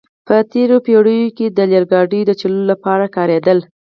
[0.27, 3.59] په تېرو پېړیو کې دا د اورګاډو د چلولو لپاره کارېدل.